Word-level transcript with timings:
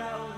shadow 0.00 0.29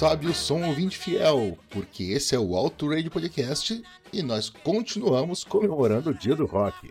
Sobe 0.00 0.28
o 0.28 0.34
som 0.34 0.62
ouvinte 0.62 0.96
fiel, 0.96 1.58
porque 1.68 2.04
esse 2.04 2.34
é 2.34 2.38
o 2.38 2.56
Alto 2.56 2.88
Radio 2.88 3.10
Podcast 3.10 3.82
e 4.10 4.22
nós 4.22 4.48
continuamos 4.48 5.44
comemorando 5.44 6.08
o 6.08 6.14
Dia 6.14 6.34
do 6.34 6.46
Rock. 6.46 6.90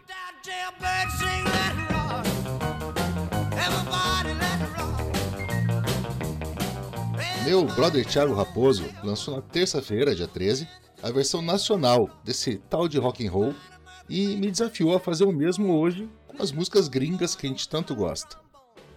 Meu 7.44 7.66
brother 7.66 8.06
Thiago 8.06 8.36
Raposo 8.36 8.86
lançou 9.04 9.38
na 9.38 9.42
terça-feira, 9.42 10.14
dia 10.14 10.28
13, 10.28 10.68
a 11.02 11.10
versão 11.10 11.42
nacional 11.42 12.08
desse 12.24 12.60
tal 12.70 12.88
de 12.88 13.00
rock 13.00 13.26
and 13.26 13.32
roll 13.32 13.56
e 14.08 14.36
me 14.36 14.52
desafiou 14.52 14.96
a 14.96 15.00
fazer 15.00 15.24
o 15.24 15.34
mesmo 15.34 15.80
hoje 15.80 16.08
com 16.28 16.44
as 16.44 16.52
músicas 16.52 16.88
gringas 16.88 17.36
que 17.36 17.48
a 17.48 17.50
gente 17.50 17.68
tanto 17.68 17.96
gosta. 17.96 18.38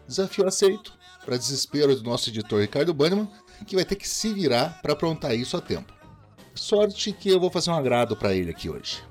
Desafio 0.06 0.46
aceito, 0.46 0.92
para 1.24 1.38
desespero 1.38 1.94
do 1.96 2.02
nosso 2.02 2.28
editor 2.28 2.60
Ricardo 2.60 2.92
Bannerman, 2.92 3.28
que 3.64 3.76
vai 3.76 3.84
ter 3.84 3.96
que 3.96 4.08
se 4.08 4.32
virar 4.32 4.80
para 4.82 4.92
aprontar 4.92 5.34
isso 5.34 5.56
a 5.56 5.60
tempo. 5.60 5.92
Sorte 6.54 7.12
que 7.12 7.28
eu 7.28 7.40
vou 7.40 7.50
fazer 7.50 7.70
um 7.70 7.74
agrado 7.74 8.16
para 8.16 8.34
ele 8.34 8.50
aqui 8.50 8.68
hoje. 8.68 9.02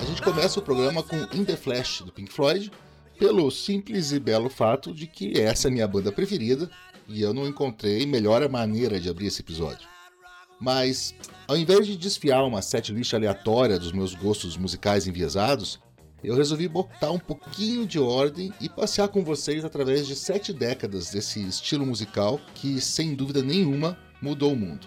A 0.00 0.04
gente 0.04 0.22
começa 0.22 0.58
o 0.58 0.62
programa 0.62 1.02
com 1.02 1.16
In 1.34 1.44
The 1.44 1.56
Flash 1.56 2.02
do 2.02 2.12
Pink 2.12 2.32
Floyd, 2.32 2.70
pelo 3.18 3.50
simples 3.50 4.12
e 4.12 4.20
belo 4.20 4.48
fato 4.48 4.94
de 4.94 5.06
que 5.06 5.40
essa 5.40 5.66
é 5.66 5.70
a 5.70 5.72
minha 5.72 5.88
banda 5.88 6.12
preferida 6.12 6.70
e 7.08 7.22
eu 7.22 7.34
não 7.34 7.46
encontrei 7.46 8.06
melhor 8.06 8.46
maneira 8.48 9.00
de 9.00 9.08
abrir 9.08 9.26
esse 9.26 9.40
episódio. 9.40 9.88
Mas, 10.60 11.14
ao 11.46 11.56
invés 11.56 11.86
de 11.86 11.96
desfiar 11.96 12.44
uma 12.44 12.62
setlist 12.62 13.14
aleatória 13.14 13.78
dos 13.78 13.92
meus 13.92 14.14
gostos 14.14 14.56
musicais 14.56 15.06
enviesados, 15.06 15.80
eu 16.22 16.34
resolvi 16.34 16.68
botar 16.68 17.10
um 17.10 17.18
pouquinho 17.18 17.86
de 17.86 17.98
ordem 17.98 18.52
e 18.60 18.68
passear 18.68 19.08
com 19.08 19.22
vocês 19.22 19.64
através 19.64 20.06
de 20.06 20.16
sete 20.16 20.52
décadas 20.52 21.10
desse 21.10 21.40
estilo 21.46 21.86
musical 21.86 22.40
que, 22.54 22.80
sem 22.80 23.14
dúvida 23.14 23.42
nenhuma, 23.42 23.96
mudou 24.20 24.52
o 24.52 24.56
mundo. 24.56 24.86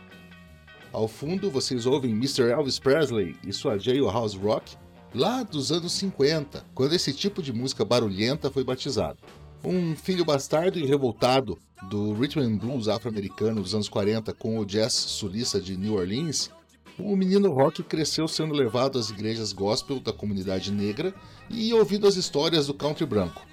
Ao 0.91 1.07
fundo, 1.07 1.49
vocês 1.49 1.85
ouvem 1.85 2.11
Mr. 2.11 2.51
Elvis 2.51 2.77
Presley 2.77 3.37
e 3.47 3.53
sua 3.53 3.77
Jailhouse 3.77 4.37
Rock, 4.37 4.75
lá 5.13 5.41
dos 5.41 5.71
anos 5.71 5.93
50, 5.93 6.65
quando 6.75 6.93
esse 6.93 7.13
tipo 7.13 7.41
de 7.41 7.53
música 7.53 7.85
barulhenta 7.85 8.51
foi 8.51 8.63
batizado. 8.63 9.19
Um 9.63 9.95
filho 9.95 10.25
bastardo 10.25 10.77
e 10.77 10.85
revoltado 10.85 11.57
do 11.89 12.13
rhythm 12.13 12.39
and 12.39 12.57
blues 12.57 12.87
afro-americano 12.87 13.61
dos 13.61 13.73
anos 13.73 13.87
40 13.87 14.33
com 14.33 14.59
o 14.59 14.65
jazz 14.65 14.93
sulista 14.93 15.61
de 15.61 15.77
New 15.77 15.93
Orleans, 15.93 16.49
o 16.97 17.15
menino 17.15 17.51
rock 17.51 17.83
cresceu 17.83 18.27
sendo 18.27 18.53
levado 18.53 18.99
às 18.99 19.09
igrejas 19.09 19.53
gospel 19.53 19.99
da 19.99 20.13
comunidade 20.13 20.71
negra 20.71 21.13
e 21.49 21.73
ouvindo 21.73 22.07
as 22.07 22.15
histórias 22.15 22.67
do 22.67 22.73
country 22.73 23.05
branco. 23.05 23.45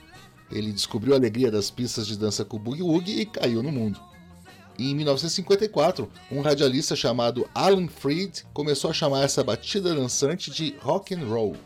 Ele 0.50 0.72
descobriu 0.72 1.14
a 1.14 1.16
alegria 1.16 1.50
das 1.50 1.70
pistas 1.70 2.06
de 2.06 2.16
dança 2.16 2.44
com 2.44 2.56
o 2.56 2.60
boogie 2.60 2.82
woogie 2.82 3.20
e 3.20 3.26
caiu 3.26 3.62
no 3.62 3.70
mundo. 3.70 4.00
Em 4.78 4.94
1954, 4.94 6.08
um 6.30 6.40
radialista 6.40 6.94
chamado 6.94 7.48
Alan 7.54 7.88
Freed 7.88 8.44
começou 8.52 8.90
a 8.90 8.94
chamar 8.94 9.24
essa 9.24 9.42
batida 9.42 9.94
dançante 9.94 10.50
de 10.50 10.76
rock 10.80 11.14
and 11.14 11.26
roll, 11.26 11.56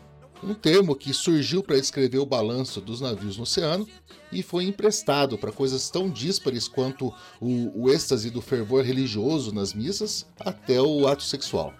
um 0.43 0.53
termo 0.53 0.95
que 0.95 1.13
surgiu 1.13 1.63
para 1.63 1.79
descrever 1.79 2.19
o 2.19 2.25
balanço 2.25 2.81
dos 2.81 2.99
navios 2.99 3.37
no 3.37 3.43
oceano 3.43 3.87
e 4.31 4.43
foi 4.43 4.65
emprestado 4.65 5.37
para 5.37 5.51
coisas 5.51 5.89
tão 5.89 6.09
díspares 6.09 6.67
quanto 6.67 7.13
o, 7.39 7.83
o 7.83 7.89
êxtase 7.89 8.29
do 8.29 8.41
fervor 8.41 8.83
religioso 8.83 9.53
nas 9.53 9.73
missas 9.73 10.25
até 10.39 10.81
o 10.81 11.07
ato 11.07 11.23
sexual. 11.23 11.73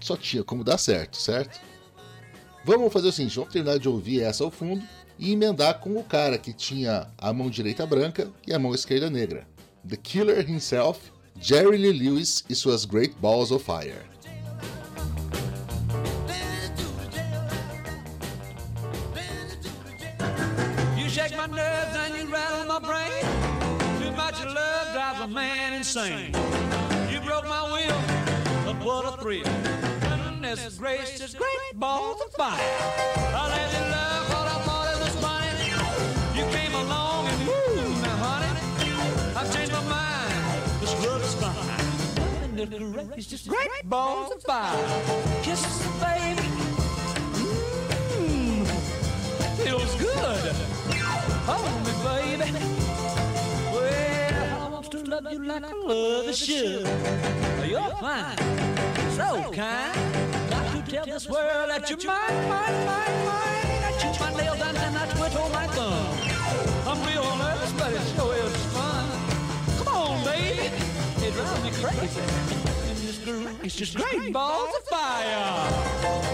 Só 0.00 0.16
tinha 0.16 0.44
como 0.44 0.64
dar 0.64 0.78
certo, 0.78 1.16
certo? 1.16 1.60
Vamos 2.64 2.92
fazer 2.92 3.08
o 3.08 3.12
seguinte, 3.12 3.36
vamos 3.36 3.52
terminar 3.52 3.78
de 3.78 3.88
ouvir 3.88 4.22
essa 4.22 4.44
ao 4.44 4.50
fundo 4.50 4.82
e 5.18 5.32
emendar 5.32 5.80
com 5.80 5.96
o 5.96 6.04
cara 6.04 6.38
que 6.38 6.52
tinha 6.52 7.08
a 7.18 7.32
mão 7.32 7.50
direita 7.50 7.84
branca 7.84 8.30
e 8.46 8.54
a 8.54 8.58
mão 8.58 8.74
esquerda 8.74 9.10
negra. 9.10 9.46
The 9.86 9.96
Killer 9.96 10.48
himself, 10.48 11.00
Jerry 11.40 11.76
Lee 11.76 11.92
Lewis 11.92 12.44
e 12.48 12.54
suas 12.54 12.84
Great 12.84 13.14
Balls 13.20 13.52
of 13.52 13.64
Fire. 13.64 14.17
Nerves 21.50 21.96
and 21.96 22.14
you 22.16 22.32
rattle 22.32 22.66
my 22.66 22.78
brain. 22.78 23.22
Too 24.00 24.12
much 24.12 24.44
love 24.44 24.92
drives 24.92 25.20
a 25.20 25.28
man 25.28 25.74
insane. 25.74 26.32
You 27.10 27.20
broke 27.20 27.46
my 27.48 27.62
will, 27.72 28.00
but 28.64 28.76
what 28.84 29.04
a 29.06 29.20
thrill. 29.20 29.44
Goodness 30.00 30.78
gracious, 30.78 31.34
great 31.34 31.74
balls 31.74 32.20
of 32.20 32.32
fire. 32.32 32.58
I 32.58 33.48
let 33.54 33.72
you 33.72 33.84
love 33.96 34.24
what 34.32 34.46
I 34.46 34.58
thought 34.66 34.88
it 34.94 34.98
was 35.04 35.16
funny. 35.24 36.38
You 36.38 36.44
came 36.56 36.74
along 36.74 37.28
and 37.28 37.38
moved 37.46 38.02
me, 38.02 38.08
honey. 38.24 38.52
I've 39.36 39.54
changed 39.54 39.72
my 39.72 39.82
mind. 39.84 40.80
This 40.80 40.94
love 41.06 41.22
is 41.22 41.34
fine. 41.34 42.56
Goodness 42.56 43.06
gracious, 43.06 43.46
great 43.46 43.84
balls 43.84 44.32
of 44.32 44.42
fire. 44.42 44.76
Kisses, 45.42 45.86
baby. 46.00 46.57
Hold 51.48 51.80
me, 51.86 51.92
baby. 52.04 52.48
Well, 53.72 54.60
I 54.60 54.68
want 54.68 54.90
to 54.90 54.98
love 55.04 55.32
you 55.32 55.44
like 55.44 55.64
I 55.64 55.72
love 55.72 56.34
should. 56.36 56.86
You're 57.66 57.90
fine, 57.96 58.36
so 59.16 59.50
kind. 59.52 59.96
Got 60.50 60.64
to 60.72 60.82
tell 60.90 61.06
this 61.06 61.26
world 61.26 61.70
that 61.70 61.88
you're 61.88 62.04
mine, 62.04 62.48
mine, 62.50 62.84
mine, 62.84 63.24
mine. 63.24 63.80
I 63.82 63.92
chew 63.98 64.12
my 64.22 64.30
nails 64.36 64.60
and 64.60 64.96
I 64.98 65.06
twiddle 65.16 65.48
my 65.48 65.66
thumb. 65.68 66.18
I'm 66.86 67.00
real 67.08 67.24
nervous, 67.38 67.72
but 67.72 67.92
it 67.94 68.04
sure 68.14 68.34
is 68.34 68.66
fun. 68.76 69.06
Come 69.78 69.88
on, 69.88 70.24
baby. 70.24 70.68
It 71.24 71.32
drives 71.32 71.62
me 71.64 71.70
crazy. 71.82 72.20
It's 73.64 73.74
just 73.74 73.96
great 73.96 74.32
balls 74.34 74.68
of 74.76 74.84
fire. 74.84 76.28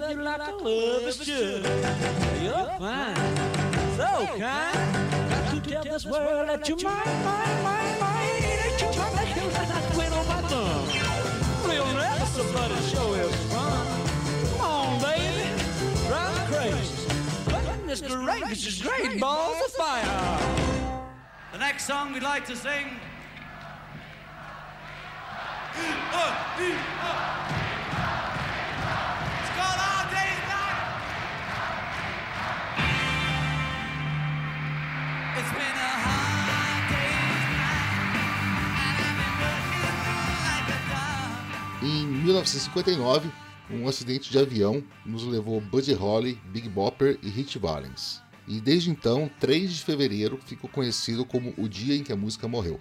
Love 0.00 0.10
you 0.10 0.22
like 0.22 0.40
I 0.40 0.50
love 0.50 1.02
is 1.02 1.16
should. 1.16 1.64
You're 2.42 2.70
fine, 2.78 3.16
so 3.96 4.26
kind. 4.38 5.30
Got 5.30 5.54
to 5.54 5.60
tell 5.60 5.84
this 5.84 6.06
world 6.06 6.48
that 6.48 6.68
you're 6.68 6.78
mine, 6.82 7.24
mine, 7.24 7.62
mine, 7.62 8.00
mine. 8.00 8.42
That 8.58 8.78
you're 8.80 9.10
my 9.16 9.24
nails 9.24 9.54
and 9.56 9.72
I 9.72 9.80
quit 9.92 10.12
on 10.12 10.26
my 10.28 10.40
thumb. 10.48 10.88
Real 11.68 11.86
nervous, 11.94 12.52
but 12.52 12.70
it 12.70 12.82
sure 12.90 13.18
is 13.18 13.34
fun. 13.52 13.86
Come 14.58 14.60
on, 14.60 15.00
baby, 15.02 15.46
drive 16.06 16.34
me 16.34 16.56
crazy. 16.56 16.94
Goodness 17.46 18.00
gracious, 18.00 18.82
great 18.82 19.20
balls 19.20 19.56
of 19.64 19.72
fire. 19.72 20.38
The 21.52 21.58
next 21.58 21.86
song 21.86 22.12
we'd 22.12 22.22
like 22.22 22.46
to 22.46 22.56
sing. 22.56 22.86
It's 26.60 27.67
1959, 42.28 43.30
um 43.70 43.88
acidente 43.88 44.30
de 44.30 44.38
avião 44.38 44.84
nos 45.06 45.24
levou 45.24 45.62
Buddy 45.62 45.94
Holly, 45.94 46.38
Big 46.52 46.68
Bopper 46.68 47.18
e 47.22 47.28
Rich 47.30 47.58
Valens. 47.58 48.20
E 48.46 48.60
desde 48.60 48.90
então, 48.90 49.30
3 49.40 49.72
de 49.72 49.82
fevereiro 49.82 50.38
ficou 50.44 50.68
conhecido 50.68 51.24
como 51.24 51.54
o 51.56 51.66
dia 51.66 51.96
em 51.96 52.04
que 52.04 52.12
a 52.12 52.16
música 52.16 52.46
morreu. 52.46 52.78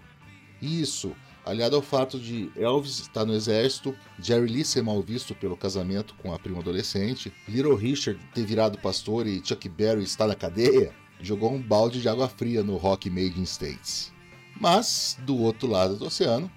Isso, 0.61 1.15
aliado 1.45 1.77
ao 1.77 1.81
fato 1.81 2.19
de 2.19 2.51
Elvis 2.57 2.99
estar 2.99 3.23
no 3.23 3.33
exército, 3.33 3.95
Jerry 4.19 4.51
Lee 4.51 4.65
ser 4.65 4.83
mal 4.83 5.01
visto 5.01 5.33
pelo 5.33 5.55
casamento 5.55 6.13
com 6.15 6.33
a 6.33 6.39
prima 6.39 6.59
adolescente, 6.59 7.31
Little 7.47 7.75
Richard 7.75 8.19
ter 8.33 8.45
virado 8.45 8.77
pastor 8.79 9.25
e 9.25 9.41
Chuck 9.41 9.69
Berry 9.69 10.03
estar 10.03 10.27
na 10.27 10.35
cadeia, 10.35 10.93
jogou 11.21 11.53
um 11.53 11.61
balde 11.61 12.01
de 12.01 12.09
água 12.09 12.27
fria 12.27 12.63
no 12.63 12.75
rock 12.75 13.09
made 13.09 13.39
in 13.39 13.43
States. 13.43 14.11
Mas, 14.59 15.17
do 15.21 15.37
outro 15.37 15.69
lado 15.69 15.95
do 15.95 16.05
oceano, 16.05 16.51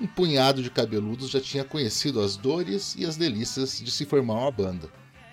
um 0.00 0.06
punhado 0.06 0.62
de 0.62 0.70
cabeludos 0.70 1.30
já 1.30 1.40
tinha 1.40 1.64
conhecido 1.64 2.20
as 2.20 2.36
dores 2.36 2.94
e 2.96 3.04
as 3.04 3.16
delícias 3.16 3.80
de 3.80 3.90
se 3.90 4.04
formar 4.04 4.34
uma 4.34 4.50
banda. 4.50 4.88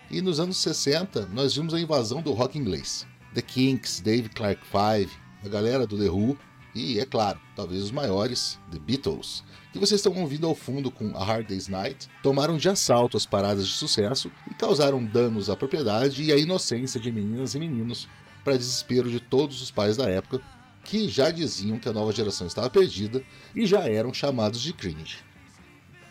E 0.09 0.21
nos 0.21 0.39
anos 0.39 0.57
60, 0.57 1.27
nós 1.27 1.55
vimos 1.55 1.73
a 1.73 1.79
invasão 1.79 2.21
do 2.21 2.31
rock 2.31 2.57
inglês. 2.57 3.05
The 3.33 3.41
Kinks, 3.41 3.99
Dave 3.99 4.29
Clark 4.29 4.61
Five, 4.65 5.11
a 5.43 5.47
galera 5.47 5.85
do 5.85 5.97
The 5.97 6.09
Who 6.09 6.37
e, 6.73 6.99
é 6.99 7.05
claro, 7.05 7.39
talvez 7.55 7.83
os 7.83 7.91
maiores, 7.91 8.59
The 8.69 8.79
Beatles, 8.79 9.43
que 9.71 9.79
vocês 9.79 9.99
estão 9.99 10.13
ouvindo 10.21 10.45
ao 10.45 10.53
fundo 10.53 10.91
com 10.91 11.15
A 11.15 11.23
Hard 11.23 11.47
Day's 11.47 11.69
Night, 11.69 12.09
tomaram 12.21 12.57
de 12.57 12.67
assalto 12.67 13.15
as 13.15 13.25
paradas 13.25 13.65
de 13.65 13.73
sucesso 13.73 14.29
e 14.49 14.53
causaram 14.53 15.03
danos 15.03 15.49
à 15.49 15.55
propriedade 15.55 16.23
e 16.23 16.33
à 16.33 16.37
inocência 16.37 16.99
de 16.99 17.11
meninas 17.11 17.55
e 17.55 17.59
meninos, 17.59 18.09
para 18.43 18.57
desespero 18.57 19.09
de 19.09 19.19
todos 19.19 19.61
os 19.61 19.71
pais 19.71 19.95
da 19.95 20.09
época, 20.09 20.41
que 20.85 21.09
já 21.09 21.31
diziam 21.31 21.79
que 21.79 21.89
a 21.89 21.93
nova 21.93 22.11
geração 22.13 22.45
estava 22.45 22.69
perdida 22.69 23.23
e 23.55 23.65
já 23.65 23.89
eram 23.89 24.13
chamados 24.13 24.61
de 24.61 24.71
cringe. 24.71 25.17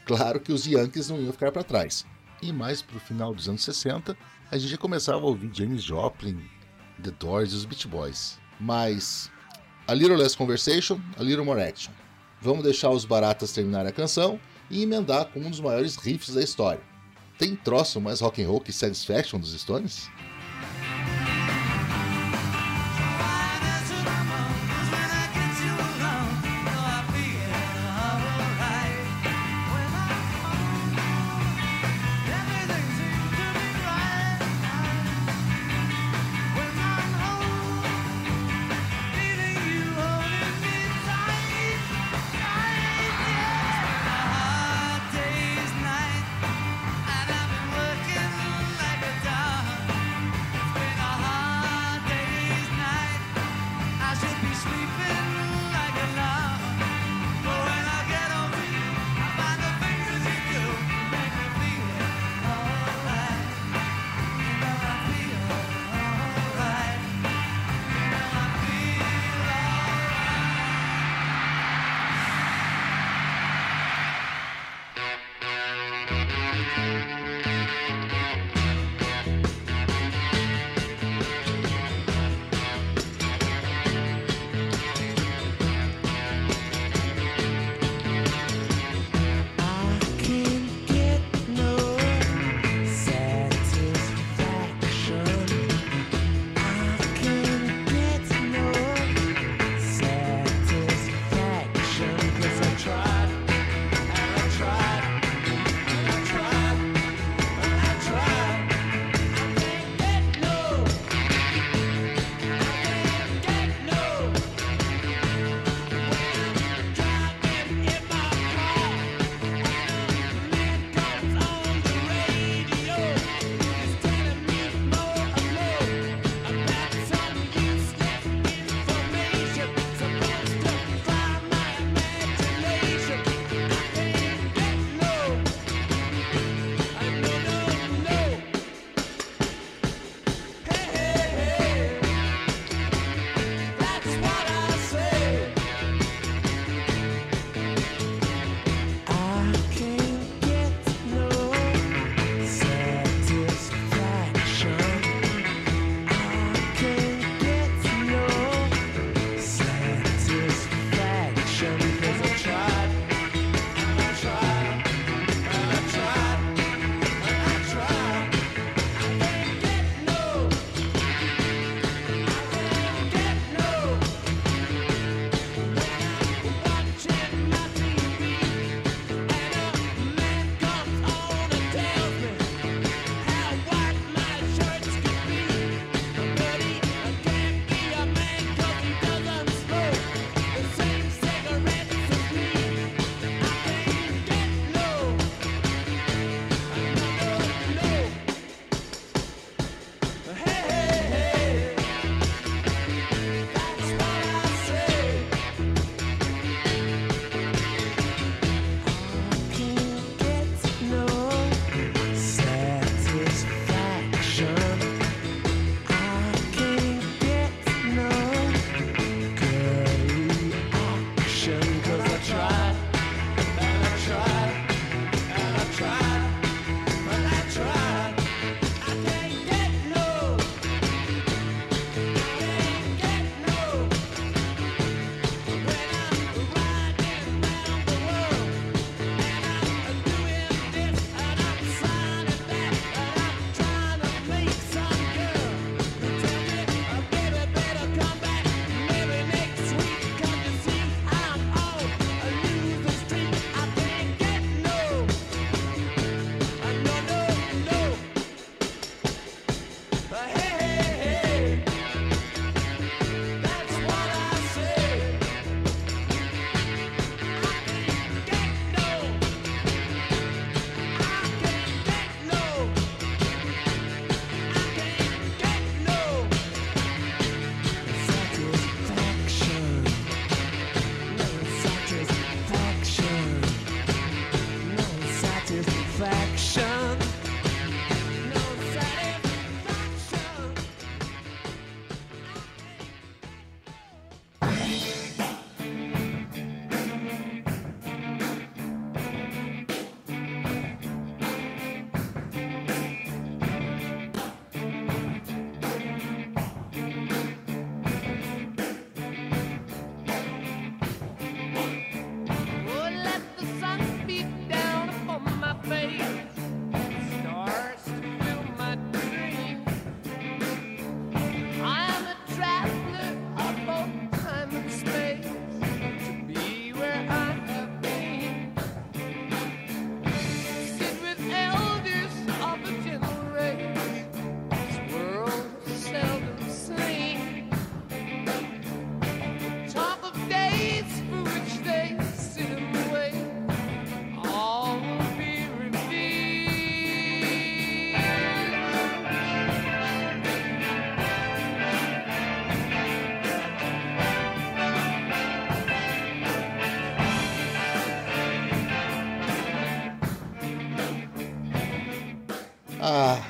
Claro 0.04 0.40
que 0.40 0.52
os 0.52 0.66
Yankees 0.66 1.09
não 1.09 1.23
iam 1.23 1.33
ficar 1.33 1.52
para 1.52 1.62
trás. 1.62 2.04
E 2.43 2.52
mais 2.52 2.83
pro 2.83 3.00
final 3.00 3.33
dos 3.33 3.49
anos 3.49 3.64
60, 3.64 4.16
a 4.50 4.59
gente 4.59 4.71
já 4.71 4.76
começava 4.76 5.21
a 5.21 5.25
ouvir 5.25 5.50
Janis 5.54 5.83
Joplin, 5.83 6.38
The 7.02 7.12
Doors 7.12 7.52
e 7.52 7.57
os 7.57 7.64
Beach 7.64 7.87
Boys. 7.88 8.38
Mas 8.61 9.31
a 9.87 9.95
little 9.95 10.16
less 10.16 10.37
conversation, 10.37 11.00
a 11.16 11.23
little 11.23 11.45
more 11.45 11.62
action. 11.62 11.93
Vamos 12.43 12.64
deixar 12.64 12.90
os 12.90 13.04
baratas 13.04 13.52
terminarem 13.52 13.88
a 13.88 13.93
canção 13.93 14.38
e 14.69 14.83
emendar 14.83 15.26
com 15.26 15.40
um 15.40 15.50
dos 15.50 15.61
maiores 15.61 15.97
riffs 15.97 16.35
da 16.35 16.43
história. 16.43 16.83
Tem 17.38 17.57
troço 17.57 18.00
mais 18.00 18.21
rock 18.21 18.43
and 18.43 18.49
roll 18.49 18.61
que 18.61 18.73
Satisfaction 18.73 19.38
dos 19.38 19.59
Stones? 19.59 20.11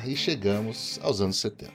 E 0.05 0.17
chegamos 0.17 0.99
aos 1.01 1.21
anos 1.21 1.37
70. 1.37 1.73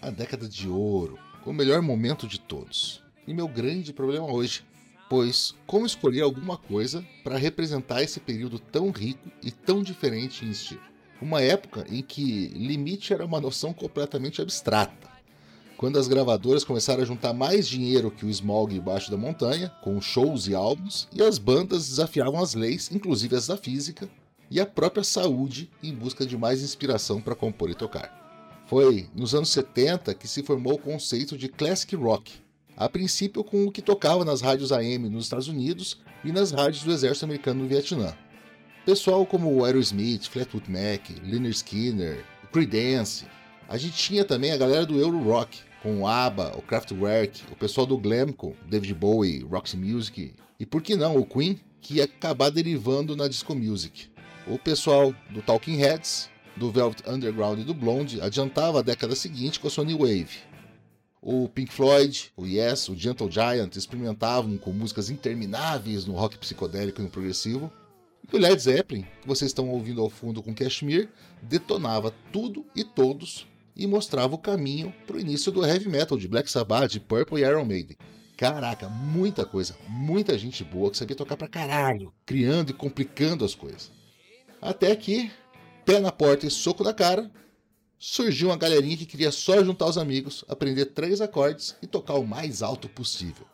A 0.00 0.10
década 0.10 0.48
de 0.48 0.68
ouro, 0.68 1.18
o 1.44 1.52
melhor 1.52 1.82
momento 1.82 2.24
de 2.24 2.38
todos. 2.38 3.02
E 3.26 3.34
meu 3.34 3.48
grande 3.48 3.92
problema 3.92 4.30
hoje, 4.30 4.64
pois 5.10 5.56
como 5.66 5.86
escolher 5.86 6.20
alguma 6.20 6.56
coisa 6.56 7.04
para 7.24 7.36
representar 7.36 8.00
esse 8.04 8.20
período 8.20 8.60
tão 8.60 8.92
rico 8.92 9.28
e 9.42 9.50
tão 9.50 9.82
diferente 9.82 10.44
em 10.44 10.50
estilo? 10.50 10.82
Uma 11.20 11.40
época 11.40 11.84
em 11.90 12.00
que 12.00 12.46
limite 12.48 13.12
era 13.12 13.26
uma 13.26 13.40
noção 13.40 13.72
completamente 13.72 14.40
abstrata. 14.40 15.10
Quando 15.76 15.98
as 15.98 16.06
gravadoras 16.06 16.62
começaram 16.62 17.02
a 17.02 17.06
juntar 17.06 17.32
mais 17.32 17.66
dinheiro 17.66 18.08
que 18.08 18.24
o 18.24 18.30
smog 18.30 18.72
embaixo 18.72 19.10
da 19.10 19.16
montanha, 19.16 19.68
com 19.82 20.00
shows 20.00 20.46
e 20.46 20.54
álbuns, 20.54 21.08
e 21.12 21.22
as 21.22 21.38
bandas 21.38 21.88
desafiavam 21.88 22.40
as 22.40 22.54
leis, 22.54 22.88
inclusive 22.92 23.34
as 23.34 23.48
da 23.48 23.56
física, 23.56 24.08
e 24.52 24.60
a 24.60 24.66
própria 24.66 25.02
saúde 25.02 25.70
em 25.82 25.94
busca 25.94 26.26
de 26.26 26.36
mais 26.36 26.62
inspiração 26.62 27.22
para 27.22 27.34
compor 27.34 27.70
e 27.70 27.74
tocar. 27.74 28.62
Foi 28.66 29.08
nos 29.16 29.34
anos 29.34 29.48
70 29.48 30.12
que 30.12 30.28
se 30.28 30.42
formou 30.42 30.74
o 30.74 30.78
conceito 30.78 31.38
de 31.38 31.48
classic 31.48 31.96
rock, 31.96 32.34
a 32.76 32.86
princípio 32.86 33.42
com 33.42 33.64
o 33.64 33.72
que 33.72 33.80
tocava 33.80 34.26
nas 34.26 34.42
rádios 34.42 34.70
AM 34.70 35.08
nos 35.08 35.24
Estados 35.24 35.48
Unidos 35.48 35.98
e 36.22 36.30
nas 36.30 36.50
rádios 36.50 36.84
do 36.84 36.92
exército 36.92 37.24
americano 37.24 37.62
no 37.62 37.68
Vietnã. 37.68 38.14
Pessoal 38.84 39.24
como 39.24 39.64
Aerosmith, 39.64 40.28
Fleetwood 40.28 40.70
Mac, 40.70 41.08
Lynyrd 41.22 41.56
Skinner, 41.56 42.22
Creedence. 42.52 43.24
A 43.66 43.78
gente 43.78 43.96
tinha 43.96 44.22
também 44.22 44.52
a 44.52 44.58
galera 44.58 44.84
do 44.84 45.00
Euro 45.00 45.22
Rock, 45.22 45.60
com 45.82 46.02
o 46.02 46.06
ABBA, 46.06 46.58
o 46.58 46.62
Kraftwerk, 46.62 47.42
o 47.50 47.56
pessoal 47.56 47.86
do 47.86 47.96
glam 47.96 48.30
com 48.30 48.54
David 48.68 48.92
Bowie, 48.92 49.44
Roxy 49.44 49.78
Music 49.78 50.34
e 50.60 50.66
por 50.66 50.82
que 50.82 50.94
não 50.94 51.16
o 51.16 51.24
Queen, 51.24 51.58
que 51.80 51.94
ia 51.94 52.04
acabar 52.04 52.50
derivando 52.50 53.16
na 53.16 53.26
disco 53.26 53.54
music. 53.54 54.11
O 54.46 54.58
pessoal 54.58 55.14
do 55.30 55.40
Talking 55.40 55.76
Heads, 55.76 56.28
do 56.56 56.70
Velvet 56.70 57.08
Underground 57.08 57.60
e 57.60 57.64
do 57.64 57.72
Blonde 57.72 58.20
adiantava 58.20 58.80
a 58.80 58.82
década 58.82 59.14
seguinte 59.14 59.60
com 59.60 59.68
a 59.68 59.70
Sony 59.70 59.94
Wave. 59.94 60.38
O 61.20 61.48
Pink 61.48 61.72
Floyd, 61.72 62.32
o 62.36 62.44
Yes, 62.44 62.88
o 62.88 62.96
Gentle 62.96 63.30
Giant 63.30 63.76
experimentavam 63.76 64.58
com 64.58 64.72
músicas 64.72 65.08
intermináveis 65.10 66.04
no 66.04 66.14
rock 66.14 66.36
psicodélico 66.38 67.00
e 67.00 67.04
no 67.04 67.10
progressivo. 67.10 67.72
E 68.32 68.36
o 68.36 68.38
Led 68.38 68.60
Zeppelin, 68.60 69.06
que 69.20 69.28
vocês 69.28 69.50
estão 69.50 69.68
ouvindo 69.68 70.00
ao 70.00 70.10
fundo 70.10 70.42
com 70.42 70.52
Kashmir, 70.52 71.08
detonava 71.40 72.12
tudo 72.32 72.66
e 72.74 72.82
todos 72.82 73.46
e 73.76 73.86
mostrava 73.86 74.34
o 74.34 74.38
caminho 74.38 74.92
para 75.06 75.16
o 75.16 75.20
início 75.20 75.52
do 75.52 75.64
heavy 75.64 75.88
metal 75.88 76.18
de 76.18 76.26
Black 76.26 76.50
Sabbath, 76.50 76.90
de 76.90 76.98
Purple 76.98 77.40
e 77.40 77.44
Iron 77.44 77.64
Maiden. 77.64 77.96
Caraca, 78.36 78.88
muita 78.88 79.46
coisa, 79.46 79.76
muita 79.88 80.36
gente 80.36 80.64
boa 80.64 80.90
que 80.90 80.96
sabia 80.96 81.14
tocar 81.14 81.36
pra 81.36 81.46
caralho, 81.46 82.12
criando 82.26 82.70
e 82.70 82.74
complicando 82.74 83.44
as 83.44 83.54
coisas. 83.54 84.01
Até 84.62 84.94
que, 84.94 85.28
pé 85.84 85.98
na 85.98 86.12
porta 86.12 86.46
e 86.46 86.50
soco 86.50 86.84
na 86.84 86.94
cara, 86.94 87.28
surgiu 87.98 88.48
uma 88.48 88.56
galerinha 88.56 88.96
que 88.96 89.04
queria 89.04 89.32
só 89.32 89.62
juntar 89.64 89.86
os 89.86 89.98
amigos, 89.98 90.44
aprender 90.48 90.86
três 90.86 91.20
acordes 91.20 91.74
e 91.82 91.86
tocar 91.88 92.14
o 92.14 92.24
mais 92.24 92.62
alto 92.62 92.88
possível. 92.88 93.44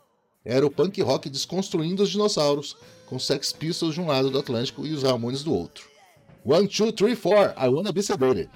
Era 0.45 0.67
o 0.67 0.71
punk 0.71 1.01
rock 1.01 1.31
desconstruindo 1.31 2.03
os 2.03 2.11
dinossauros, 2.11 2.77
com 3.07 3.19
Sex 3.19 3.55
Pistols 3.55 3.95
de 3.95 4.03
um 4.03 4.07
lado 4.09 4.29
do 4.29 4.39
Atlântico 4.39 4.87
e 4.87 4.93
os 4.93 5.03
Ramones 5.03 5.43
do 5.43 5.55
outro. 5.55 5.89
One, 6.45 6.69
two, 6.69 6.93
three, 6.93 7.17
four, 7.17 7.55
I 7.57 7.69
wanna 7.69 7.91
be 7.91 8.03
sedated. 8.03 8.51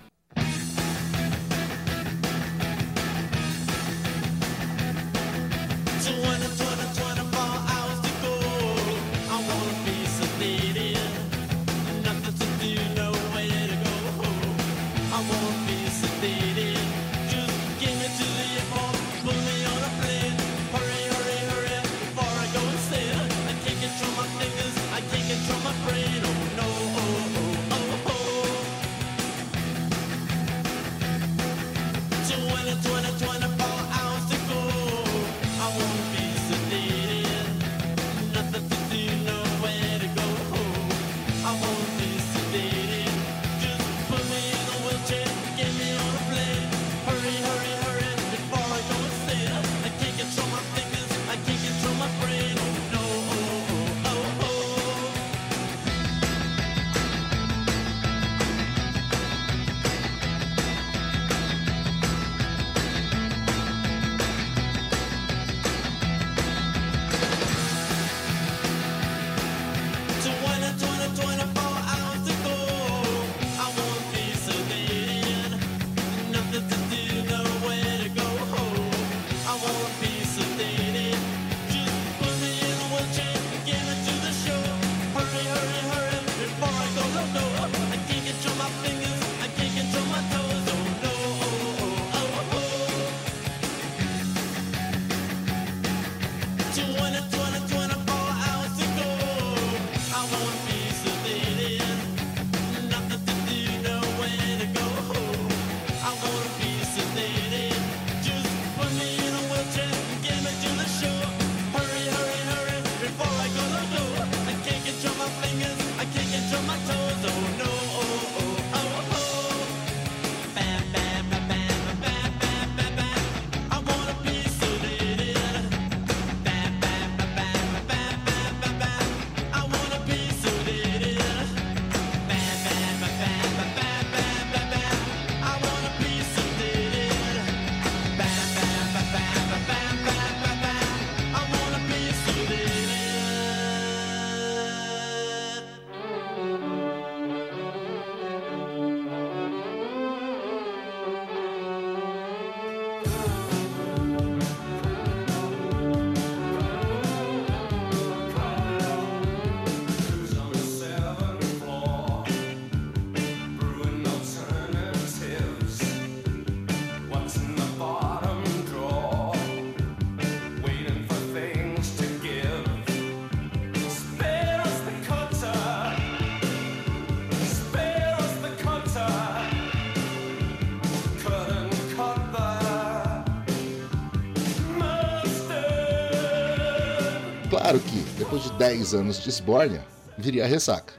Claro 187.63 187.79
que, 187.79 188.01
depois 188.19 188.43
de 188.43 188.51
10 188.55 188.93
anos 188.93 189.23
de 189.23 189.29
esbórnia, 189.29 189.87
viria 190.19 190.43
a 190.43 190.49
ressaca. 190.49 190.95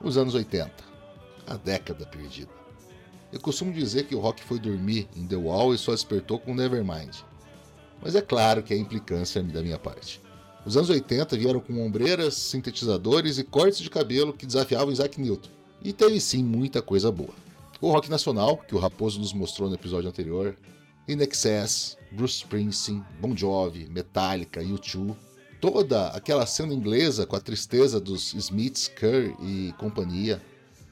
Os 0.00 0.16
anos 0.16 0.32
80. 0.32 0.72
A 1.44 1.56
década 1.56 2.06
perdida. 2.06 2.52
Eu 3.32 3.40
costumo 3.40 3.72
dizer 3.72 4.06
que 4.06 4.14
o 4.14 4.20
rock 4.20 4.44
foi 4.44 4.60
dormir 4.60 5.08
em 5.16 5.26
The 5.26 5.34
Wall 5.34 5.74
e 5.74 5.78
só 5.78 5.90
despertou 5.90 6.38
com 6.38 6.54
Nevermind. 6.54 7.16
Mas 8.00 8.14
é 8.14 8.22
claro 8.22 8.62
que 8.62 8.72
é 8.72 8.76
implicância 8.76 9.42
da 9.42 9.60
minha 9.60 9.76
parte. 9.76 10.20
Os 10.64 10.76
anos 10.76 10.88
80 10.88 11.36
vieram 11.36 11.58
com 11.58 11.84
ombreiras, 11.84 12.34
sintetizadores 12.34 13.38
e 13.38 13.42
cortes 13.42 13.80
de 13.80 13.90
cabelo 13.90 14.32
que 14.32 14.46
desafiavam 14.46 14.92
Isaac 14.92 15.20
Newton. 15.20 15.50
E 15.82 15.92
teve 15.92 16.20
sim 16.20 16.44
muita 16.44 16.80
coisa 16.80 17.10
boa. 17.10 17.34
O 17.80 17.90
rock 17.90 18.08
nacional, 18.08 18.56
que 18.56 18.76
o 18.76 18.78
Raposo 18.78 19.18
nos 19.18 19.32
mostrou 19.32 19.68
no 19.68 19.74
episódio 19.74 20.08
anterior, 20.08 20.56
In 21.08 21.20
Excess, 21.22 21.98
Bruce 22.12 22.36
Springsteen, 22.36 23.04
Bon 23.20 23.36
Jovi, 23.36 23.88
Metallica, 23.90 24.62
U2, 24.62 25.16
toda 25.62 26.08
aquela 26.08 26.44
cena 26.44 26.74
inglesa 26.74 27.24
com 27.24 27.36
a 27.36 27.40
tristeza 27.40 28.00
dos 28.00 28.34
Smiths, 28.34 28.88
Kerr 28.88 29.32
e 29.40 29.72
companhia, 29.78 30.42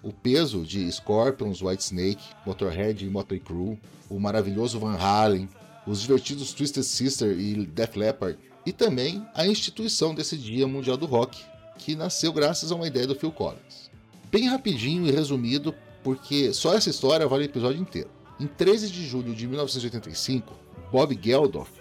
o 0.01 0.13
peso 0.13 0.65
de 0.65 0.91
Scorpions, 0.93 1.61
Whitesnake, 1.61 2.23
Motorhead 2.47 3.05
e 3.05 3.11
Motley 3.11 3.41
Crue, 3.41 3.81
o 4.09 4.21
maravilhoso 4.21 4.79
Van 4.79 4.97
Halen, 4.97 5.49
os 5.85 6.01
divertidos 6.01 6.53
Twisted 6.53 6.85
Sister 6.85 7.37
e 7.37 7.67
Def 7.67 7.97
Leppard, 7.97 8.39
e 8.65 8.73
também 8.73 9.27
a 9.35 9.45
instituição 9.45 10.15
desse 10.15 10.37
Dia 10.37 10.69
Mundial 10.69 10.97
do 10.97 11.05
Rock, 11.05 11.43
que 11.77 11.97
nasceu 11.97 12.33
graças 12.33 12.71
a 12.71 12.77
uma 12.77 12.87
ideia 12.87 13.09
do 13.09 13.17
Phil 13.17 13.33
Collins. 13.33 13.91
Bem 14.31 14.47
rapidinho 14.47 15.05
e 15.05 15.11
resumido, 15.11 15.75
porque 16.05 16.53
só 16.53 16.75
essa 16.75 16.91
história 16.91 17.27
vale 17.27 17.43
o 17.43 17.47
episódio 17.47 17.81
inteiro. 17.81 18.11
Em 18.39 18.47
13 18.47 18.89
de 18.89 19.05
julho 19.05 19.35
de 19.35 19.49
1985, 19.49 20.55
Bob 20.93 21.19
Geldof, 21.21 21.80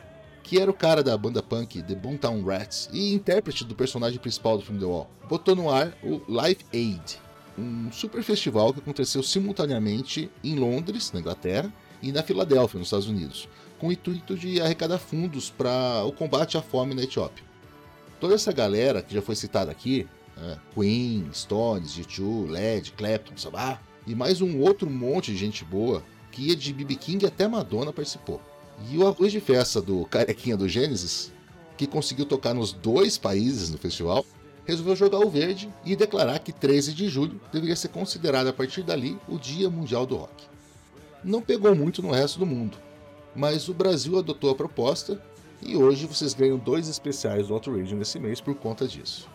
que 0.49 0.59
era 0.59 0.71
o 0.71 0.73
cara 0.73 1.03
da 1.03 1.15
banda 1.15 1.43
punk 1.43 1.79
The 1.79 1.93
Boomtown 1.93 2.43
Rats 2.43 2.89
e 2.91 3.13
intérprete 3.13 3.63
do 3.63 3.75
personagem 3.75 4.17
principal 4.17 4.57
do 4.57 4.65
filme 4.65 4.79
The 4.79 4.85
Wall, 4.87 5.07
botou 5.29 5.55
no 5.55 5.69
ar 5.69 5.95
o 6.03 6.19
Live 6.27 6.65
Aid, 6.73 7.21
um 7.55 7.91
super 7.91 8.23
festival 8.23 8.73
que 8.73 8.79
aconteceu 8.79 9.21
simultaneamente 9.21 10.27
em 10.43 10.55
Londres, 10.55 11.11
na 11.11 11.19
Inglaterra, 11.19 11.71
e 12.01 12.11
na 12.11 12.23
Filadélfia, 12.23 12.79
nos 12.79 12.87
Estados 12.87 13.07
Unidos, 13.07 13.47
com 13.77 13.89
o 13.89 13.91
intuito 13.91 14.35
de 14.35 14.59
arrecadar 14.59 14.97
fundos 14.97 15.51
para 15.51 16.03
o 16.03 16.11
combate 16.11 16.57
à 16.57 16.63
fome 16.63 16.95
na 16.95 17.03
Etiópia. 17.03 17.45
Toda 18.19 18.33
essa 18.33 18.51
galera 18.51 19.03
que 19.03 19.13
já 19.13 19.21
foi 19.21 19.35
citada 19.35 19.69
aqui, 19.69 20.07
né, 20.35 20.57
Queen, 20.73 21.29
Stones, 21.31 21.95
U2, 21.95 22.49
Led, 22.49 22.91
Clapton, 22.93 23.37
Sabah, 23.37 23.79
e 24.07 24.15
mais 24.15 24.41
um 24.41 24.59
outro 24.61 24.89
monte 24.89 25.31
de 25.31 25.37
gente 25.37 25.63
boa, 25.63 26.01
que 26.31 26.47
ia 26.47 26.55
de 26.55 26.73
BB 26.73 26.95
King 26.95 27.27
até 27.27 27.47
Madonna 27.47 27.93
participou. 27.93 28.41
E 28.87 28.97
o 28.97 29.07
arroz 29.07 29.31
de 29.31 29.39
festa 29.39 29.81
do 29.81 30.05
carequinha 30.05 30.55
do 30.55 30.69
Gênesis, 30.69 31.31
que 31.77 31.87
conseguiu 31.87 32.25
tocar 32.25 32.53
nos 32.53 32.71
dois 32.71 33.17
países 33.17 33.69
no 33.69 33.77
festival, 33.77 34.25
resolveu 34.65 34.95
jogar 34.95 35.19
o 35.19 35.29
verde 35.29 35.69
e 35.83 35.95
declarar 35.95 36.39
que 36.39 36.51
13 36.51 36.93
de 36.93 37.09
julho 37.09 37.41
deveria 37.51 37.75
ser 37.75 37.89
considerado 37.89 38.47
a 38.47 38.53
partir 38.53 38.83
dali 38.83 39.17
o 39.27 39.37
Dia 39.37 39.69
Mundial 39.69 40.05
do 40.05 40.15
Rock. 40.15 40.45
Não 41.23 41.41
pegou 41.41 41.75
muito 41.75 42.01
no 42.01 42.11
resto 42.11 42.39
do 42.39 42.45
mundo, 42.45 42.77
mas 43.35 43.67
o 43.67 43.73
Brasil 43.73 44.17
adotou 44.17 44.51
a 44.51 44.55
proposta 44.55 45.21
e 45.61 45.75
hoje 45.75 46.05
vocês 46.05 46.33
ganham 46.33 46.57
dois 46.57 46.87
especiais 46.87 47.47
do 47.47 47.53
Outrage 47.53 47.95
nesse 47.95 48.19
mês 48.19 48.39
por 48.39 48.55
conta 48.55 48.87
disso. 48.87 49.27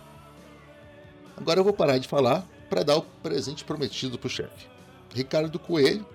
Agora 1.36 1.60
eu 1.60 1.64
vou 1.64 1.72
parar 1.72 1.98
de 1.98 2.08
falar 2.08 2.46
para 2.70 2.82
dar 2.82 2.96
o 2.96 3.02
presente 3.22 3.64
prometido 3.64 4.18
para 4.18 4.26
o 4.26 4.30
chefe. 4.30 4.66
Ricardo 5.12 5.58
Coelho, 5.58 6.06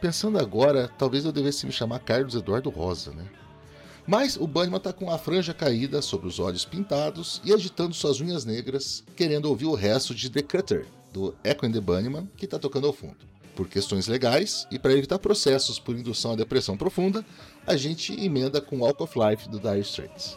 pensando 0.00 0.38
agora, 0.38 0.90
talvez 0.98 1.24
eu 1.24 1.32
devesse 1.32 1.66
me 1.66 1.72
chamar 1.72 2.00
Carlos 2.00 2.34
Eduardo 2.34 2.70
Rosa, 2.70 3.12
né? 3.12 3.24
Mas 4.06 4.36
o 4.36 4.46
Bunnyman 4.46 4.80
tá 4.80 4.92
com 4.92 5.10
a 5.10 5.16
franja 5.16 5.54
caída 5.54 6.02
sobre 6.02 6.28
os 6.28 6.38
olhos 6.38 6.64
pintados 6.64 7.40
e 7.42 7.54
agitando 7.54 7.94
suas 7.94 8.20
unhas 8.20 8.44
negras, 8.44 9.02
querendo 9.16 9.46
ouvir 9.46 9.64
o 9.64 9.74
resto 9.74 10.14
de 10.14 10.28
The 10.28 10.42
Cutter, 10.42 10.86
do 11.10 11.34
Echo 11.42 11.64
and 11.64 11.72
the 11.72 11.80
Bunnyman, 11.80 12.28
que 12.36 12.46
tá 12.46 12.58
tocando 12.58 12.86
ao 12.86 12.92
fundo. 12.92 13.16
Por 13.56 13.68
questões 13.68 14.06
legais 14.06 14.66
e 14.70 14.78
para 14.78 14.92
evitar 14.92 15.18
processos 15.18 15.78
por 15.78 15.96
indução 15.96 16.32
à 16.32 16.36
depressão 16.36 16.76
profunda, 16.76 17.24
a 17.66 17.76
gente 17.76 18.12
emenda 18.12 18.60
com 18.60 18.80
Walk 18.80 19.02
of 19.02 19.18
Life 19.18 19.48
do 19.48 19.58
Dire 19.58 19.80
Straits. 19.80 20.36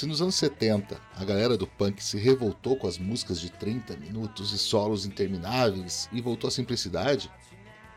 Se 0.00 0.06
nos 0.06 0.22
anos 0.22 0.36
70 0.36 0.98
a 1.14 1.24
galera 1.26 1.58
do 1.58 1.66
punk 1.66 2.02
se 2.02 2.16
revoltou 2.16 2.74
com 2.74 2.86
as 2.86 2.96
músicas 2.96 3.38
de 3.38 3.50
30 3.50 3.98
minutos 3.98 4.50
e 4.50 4.56
solos 4.56 5.04
intermináveis 5.04 6.08
e 6.10 6.22
voltou 6.22 6.48
à 6.48 6.50
simplicidade, 6.50 7.30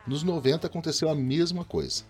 nos 0.06 0.22
90 0.22 0.66
aconteceu 0.66 1.08
a 1.08 1.14
mesma 1.14 1.64
coisa. 1.64 2.04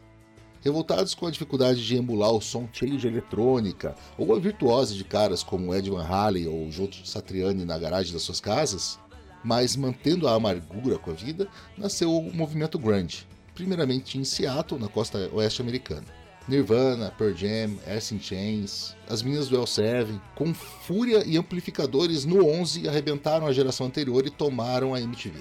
Revoltados 0.63 1.15
com 1.15 1.29
a 1.29 1.31
dificuldade 1.31 1.87
de 1.87 1.95
emular 1.95 2.33
o 2.33 2.41
som 2.41 2.69
cheio 2.73 2.99
de 2.99 3.07
eletrônica 3.07 3.95
ou 4.19 4.35
a 4.35 4.41
virtuose 4.41 4.97
de 4.97 5.05
caras 5.05 5.45
como 5.45 5.73
Ed 5.73 5.89
Van 5.89 6.05
Halen 6.05 6.49
ou 6.49 6.73
Joe 6.73 6.91
Satriani 7.05 7.65
na 7.65 7.79
garagem 7.79 8.13
das 8.13 8.23
suas 8.23 8.41
casas, 8.41 8.99
mas 9.45 9.77
mantendo 9.77 10.27
a 10.27 10.35
amargura 10.35 10.99
com 10.99 11.13
a 11.13 11.15
vida, 11.15 11.47
nasceu 11.79 12.13
o 12.13 12.35
movimento 12.35 12.81
grunge, 12.81 13.29
primeiramente 13.55 14.19
em 14.19 14.25
Seattle, 14.25 14.81
na 14.81 14.89
costa 14.89 15.31
oeste 15.33 15.63
americana. 15.63 16.24
Nirvana, 16.47 17.11
Pearl 17.17 17.35
Jam, 17.35 17.79
Alice 17.87 18.15
in 18.15 18.21
Chains, 18.21 18.95
as 19.09 19.23
meninas 19.23 19.49
do 19.49 19.59
L7, 19.59 20.21
com 20.35 20.53
fúria 20.53 21.25
e 21.25 21.39
amplificadores 21.39 22.25
no 22.25 22.47
11 22.47 22.87
arrebentaram 22.89 23.47
a 23.47 23.53
geração 23.53 23.87
anterior 23.87 24.27
e 24.27 24.31
tomaram 24.31 24.95
a 24.95 25.01
MTV. 25.01 25.41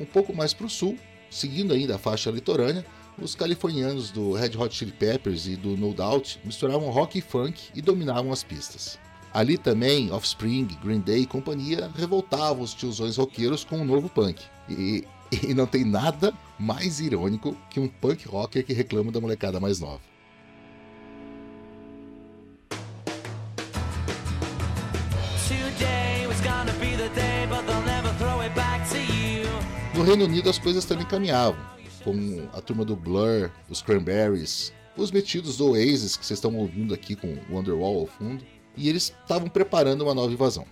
Um 0.00 0.06
pouco 0.06 0.34
mais 0.34 0.54
para 0.54 0.66
o 0.66 0.70
sul, 0.70 0.96
seguindo 1.30 1.74
ainda 1.74 1.96
a 1.96 1.98
faixa 1.98 2.30
litorânea, 2.30 2.84
os 3.20 3.34
californianos 3.34 4.10
do 4.10 4.32
Red 4.32 4.56
Hot 4.56 4.74
Chili 4.74 4.92
Peppers 4.92 5.46
e 5.46 5.56
do 5.56 5.76
No 5.76 5.92
Doubt 5.92 6.40
misturavam 6.44 6.88
rock 6.88 7.18
e 7.18 7.22
funk 7.22 7.60
e 7.74 7.82
dominavam 7.82 8.32
as 8.32 8.42
pistas. 8.42 8.98
Ali 9.34 9.56
também, 9.56 10.10
Offspring, 10.10 10.68
Green 10.82 11.00
Day 11.00 11.22
e 11.22 11.26
companhia 11.26 11.90
revoltavam 11.94 12.62
os 12.62 12.74
tiozões 12.74 13.16
roqueiros 13.16 13.64
com 13.64 13.78
um 13.78 13.84
novo 13.84 14.08
punk. 14.08 14.42
E, 14.68 15.04
e 15.42 15.54
não 15.54 15.66
tem 15.66 15.84
nada 15.84 16.34
mais 16.58 17.00
irônico 17.00 17.56
que 17.70 17.80
um 17.80 17.88
punk 17.88 18.28
rocker 18.28 18.64
que 18.64 18.72
reclama 18.72 19.10
da 19.10 19.20
molecada 19.20 19.58
mais 19.58 19.80
nova. 19.80 20.00
No 29.94 30.02
Reino 30.04 30.24
Unido 30.24 30.50
as 30.50 30.58
coisas 30.58 30.84
também 30.84 31.06
caminhavam, 31.06 31.60
com 32.02 32.48
a 32.52 32.60
turma 32.60 32.84
do 32.84 32.96
Blur, 32.96 33.50
os 33.70 33.80
Cranberries, 33.80 34.72
os 34.96 35.10
metidos 35.10 35.56
do 35.56 35.70
Oasis 35.70 36.16
que 36.16 36.26
vocês 36.26 36.38
estão 36.38 36.56
ouvindo 36.56 36.92
aqui 36.92 37.14
com 37.14 37.28
o 37.28 37.54
Wonderwall 37.54 38.00
ao 38.00 38.06
fundo, 38.06 38.44
e 38.76 38.88
eles 38.88 39.14
estavam 39.22 39.48
preparando 39.48 40.02
uma 40.02 40.14
nova 40.14 40.32
invasão. 40.32 40.66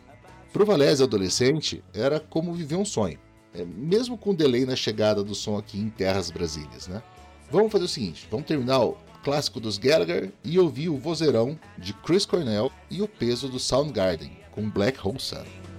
Pro 0.53 0.67
Valese 0.67 1.05
adolescente, 1.05 1.85
era 1.95 2.19
como 2.19 2.53
viver 2.53 2.77
um 2.77 2.85
sonho, 2.85 3.19
é, 3.55 3.65
mesmo 3.65 4.17
com 4.17 4.35
delay 4.35 4.65
na 4.65 4.77
chegada 4.77 5.23
do 5.23 5.35
som 5.35 5.57
aqui 5.57 5.79
em 5.79 5.91
terras 5.91 6.31
brasílias, 6.31 6.89
né? 6.89 7.03
Vamos 7.51 7.73
fazer 7.73 7.85
o 7.85 7.89
seguinte, 7.89 8.29
vamos 8.31 8.47
terminar 8.47 8.81
o 8.85 8.97
clássico 9.25 9.61
dos 9.61 9.77
Gallagher 9.77 10.33
e 10.45 10.59
ouvir 10.59 10.89
o 10.89 10.97
vozeirão 10.97 11.59
de 11.77 11.93
Chris 11.93 12.25
Cornell 12.25 12.71
e 12.91 13.03
o 13.03 13.09
peso 13.09 13.49
do 13.49 13.59
Soundgarden 13.59 14.31
com 14.53 14.71
Black 14.71 14.99
Hole 15.07 15.21
Sun. 15.21 15.70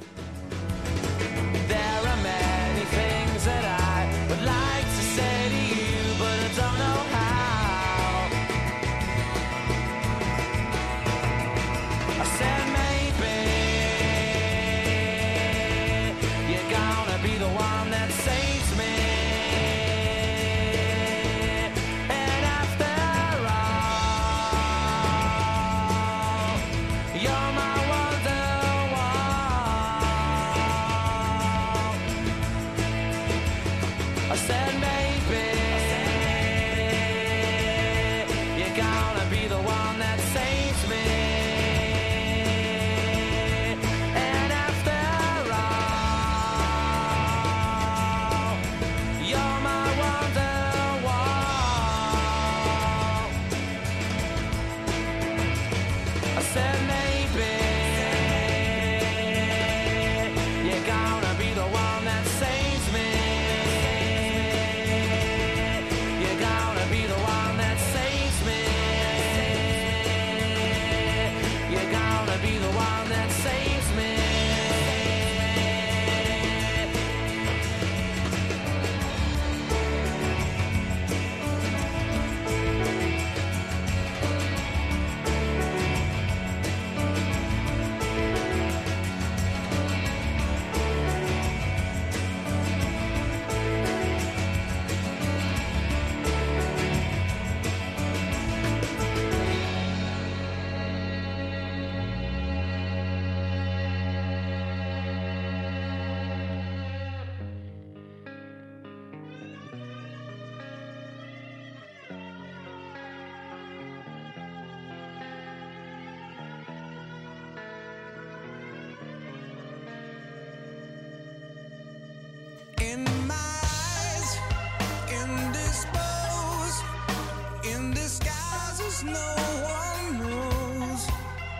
No 129.03 129.13
one 129.13 130.19
knows. 130.19 131.07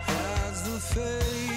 As 0.08 0.62
the 0.62 0.78
face 0.80 1.51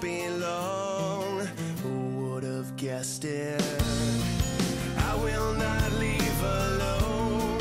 Belong, 0.00 1.46
who 1.82 2.30
would 2.30 2.44
have 2.44 2.76
guessed 2.76 3.24
it? 3.24 3.60
I 4.96 5.14
will 5.16 5.52
not 5.54 5.92
leave 5.98 6.42
alone 6.42 7.58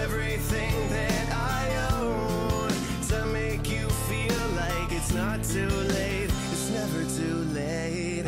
everything 0.00 0.72
that 0.88 1.28
I 1.30 1.68
own 2.00 2.70
to 3.08 3.26
make 3.26 3.70
you 3.70 3.86
feel 4.08 4.42
like 4.56 4.90
it's 4.92 5.12
not 5.12 5.44
too 5.44 5.68
late. 5.68 6.30
It's 6.52 6.70
never 6.70 7.04
too 7.04 7.44
late. 7.52 8.24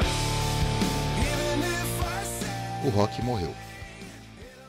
O 2.84 2.90
rock 2.90 3.22
morreu. 3.22 3.54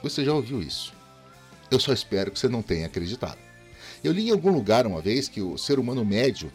Você 0.01 0.23
já 0.23 0.33
ouviu 0.33 0.61
isso? 0.61 0.93
Eu 1.69 1.79
só 1.79 1.91
espero 1.91 2.31
que 2.31 2.39
você 2.39 2.47
não 2.47 2.61
tenha 2.61 2.85
acreditado. 2.85 3.37
Eu 4.03 4.13
li 4.13 4.29
em 4.29 4.31
algum 4.31 4.51
lugar 4.51 4.87
uma 4.87 5.01
vez 5.01 5.27
que 5.27 5.41
o 5.41 5.57
ser 5.57 5.77
humano 5.77 6.03
médio 6.05 6.51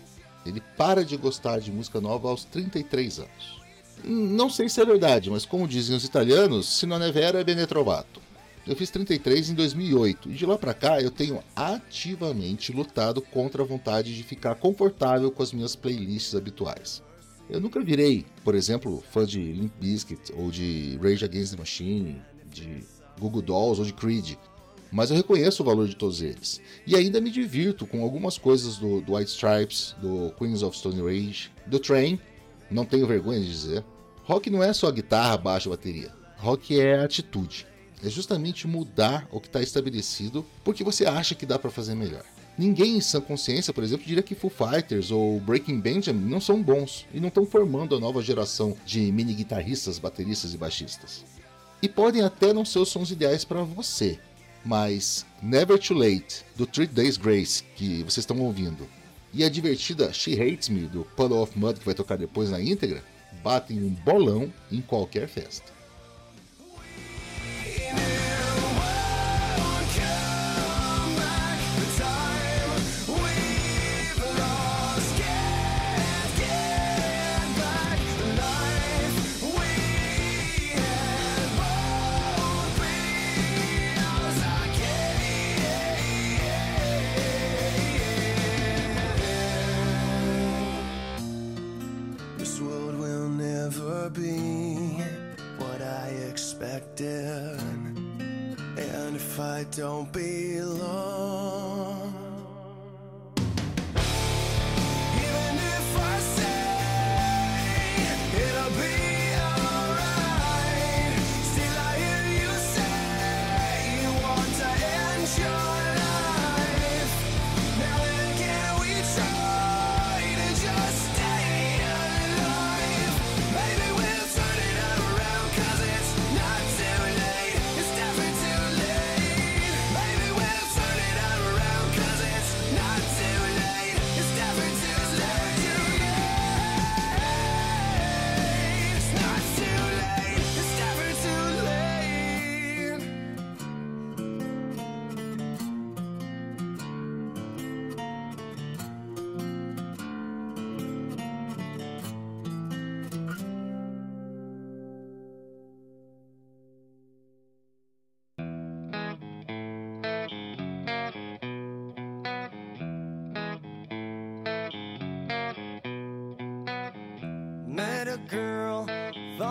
ele 0.46 0.62
para 0.76 1.04
de 1.04 1.16
gostar 1.16 1.60
de 1.60 1.70
música 1.70 2.00
nova 2.00 2.28
aos 2.28 2.44
33 2.44 3.20
anos. 3.20 3.60
Não 4.04 4.48
sei 4.48 4.68
se 4.68 4.80
é 4.80 4.84
verdade, 4.84 5.30
mas 5.30 5.44
como 5.44 5.66
dizem 5.66 5.96
os 5.96 6.04
italianos, 6.04 6.78
se 6.78 6.86
non 6.86 7.02
è 7.02 7.10
vero 7.10 7.38
è 7.38 7.44
bene 7.44 7.66
trovato. 7.66 8.20
Eu 8.66 8.74
fiz 8.74 8.90
33 8.90 9.50
em 9.50 9.54
2008 9.54 10.30
e 10.30 10.34
de 10.34 10.44
lá 10.44 10.58
pra 10.58 10.74
cá 10.74 11.00
eu 11.00 11.10
tenho 11.10 11.42
ativamente 11.54 12.72
lutado 12.72 13.22
contra 13.22 13.62
a 13.62 13.66
vontade 13.66 14.14
de 14.14 14.22
ficar 14.24 14.56
confortável 14.56 15.30
com 15.30 15.42
as 15.42 15.52
minhas 15.52 15.76
playlists 15.76 16.34
habituais. 16.34 17.00
Eu 17.48 17.60
nunca 17.60 17.80
virei, 17.80 18.26
por 18.42 18.56
exemplo, 18.56 19.04
fã 19.12 19.24
de 19.24 19.40
Limp 19.40 19.72
Bizkit 19.80 20.32
ou 20.36 20.50
de 20.50 20.98
Rage 21.00 21.24
Against 21.24 21.52
the 21.52 21.58
Machine, 21.58 22.20
de 22.50 22.84
Google 23.20 23.42
Dolls 23.42 23.78
ou 23.78 23.86
de 23.86 23.92
Creed, 23.92 24.36
mas 24.90 25.10
eu 25.10 25.16
reconheço 25.16 25.62
o 25.62 25.66
valor 25.66 25.88
de 25.88 25.96
todos 25.96 26.22
eles. 26.22 26.60
E 26.86 26.94
ainda 26.96 27.20
me 27.20 27.30
divirto 27.30 27.86
com 27.86 28.02
algumas 28.02 28.38
coisas 28.38 28.76
do, 28.76 29.00
do 29.00 29.14
White 29.14 29.30
Stripes, 29.30 29.96
do 30.00 30.32
Queens 30.38 30.62
of 30.62 30.76
Stone 30.76 31.00
Age, 31.08 31.50
do 31.66 31.78
Train, 31.78 32.18
não 32.70 32.84
tenho 32.84 33.06
vergonha 33.06 33.40
de 33.40 33.50
dizer. 33.50 33.84
Rock 34.24 34.50
não 34.50 34.62
é 34.62 34.72
só 34.72 34.90
guitarra, 34.90 35.36
baixo, 35.36 35.70
bateria. 35.70 36.12
Rock 36.36 36.78
é 36.78 37.00
atitude. 37.00 37.66
É 38.04 38.10
justamente 38.10 38.66
mudar 38.66 39.26
o 39.30 39.40
que 39.40 39.46
está 39.46 39.62
estabelecido 39.62 40.44
porque 40.62 40.84
você 40.84 41.06
acha 41.06 41.34
que 41.34 41.46
dá 41.46 41.58
para 41.58 41.70
fazer 41.70 41.94
melhor. 41.94 42.24
Ninguém 42.58 42.96
em 42.96 43.00
sã 43.00 43.20
consciência, 43.20 43.72
por 43.72 43.84
exemplo, 43.84 44.06
diria 44.06 44.22
que 44.22 44.34
Foo 44.34 44.50
Fighters 44.50 45.10
ou 45.10 45.38
Breaking 45.40 45.78
Benjamin 45.78 46.28
não 46.28 46.40
são 46.40 46.62
bons 46.62 47.06
e 47.12 47.20
não 47.20 47.28
estão 47.28 47.44
formando 47.44 47.94
a 47.94 48.00
nova 48.00 48.22
geração 48.22 48.74
de 48.84 49.12
mini 49.12 49.34
guitarristas, 49.34 49.98
bateristas 49.98 50.54
e 50.54 50.58
baixistas. 50.58 51.24
E 51.82 51.88
podem 51.88 52.22
até 52.22 52.54
não 52.54 52.64
ser 52.64 52.78
os 52.78 52.88
sons 52.88 53.10
ideais 53.10 53.44
para 53.44 53.62
você, 53.62 54.18
mas 54.66 55.24
Never 55.40 55.78
Too 55.78 55.96
Late, 55.96 56.44
do 56.56 56.66
Three 56.66 56.88
Days 56.88 57.16
Grace, 57.16 57.62
que 57.76 58.02
vocês 58.02 58.18
estão 58.18 58.40
ouvindo, 58.40 58.88
e 59.32 59.44
a 59.44 59.48
divertida 59.48 60.12
She 60.12 60.32
Hates 60.40 60.68
Me, 60.68 60.86
do 60.88 61.04
Puddle 61.16 61.40
of 61.40 61.56
Mud, 61.56 61.78
que 61.78 61.86
vai 61.86 61.94
tocar 61.94 62.16
depois 62.16 62.50
na 62.50 62.60
íntegra, 62.60 63.02
batem 63.44 63.82
um 63.82 63.90
bolão 63.90 64.52
em 64.72 64.80
qualquer 64.80 65.28
festa. 65.28 65.75
I 99.56 99.64
don't 99.64 100.12
belong. 100.12 101.65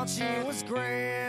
thought 0.06 0.10
she 0.10 0.48
was 0.48 0.64
grand. 0.64 1.25